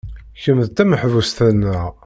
[0.41, 1.83] Kemm d tameḥbust-nneɣ.